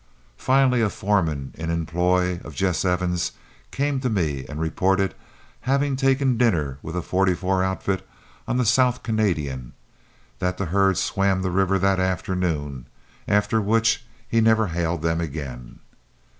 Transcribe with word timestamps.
Finally 0.39 0.81
a 0.81 0.89
foreman 0.89 1.53
in 1.59 1.67
the 1.67 1.75
employ 1.75 2.39
of 2.43 2.55
Jess 2.55 2.83
Evens 2.83 3.33
came 3.69 3.99
to 3.99 4.09
me 4.09 4.47
and 4.49 4.59
reported 4.59 5.13
having 5.69 5.95
taken 5.95 6.37
dinner 6.39 6.79
with 6.81 6.95
a 6.97 7.03
"44" 7.03 7.63
outfit 7.63 8.09
on 8.47 8.57
the 8.57 8.65
South 8.65 9.03
Canadian; 9.03 9.73
that 10.39 10.57
the 10.57 10.65
herd 10.65 10.97
swam 10.97 11.43
the 11.43 11.51
river 11.51 11.77
that 11.77 11.99
afternoon, 11.99 12.87
after 13.27 13.61
which 13.61 14.03
he 14.27 14.41
never 14.41 14.65
hailed 14.69 15.03
them 15.03 15.21
again. 15.21 15.81